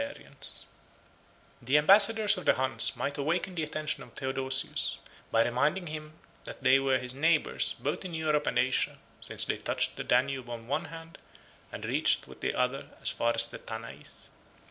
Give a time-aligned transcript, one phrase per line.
[1.61, 4.97] ]The ambassadors of the Huns might awaken the attention of Theodosius,
[5.29, 6.13] by reminding him
[6.45, 10.49] that they were his neighbors both in Europe and Asia; since they touched the Danube
[10.49, 11.19] on one hand,
[11.71, 14.31] and reached, with the other, as far as the Tanais.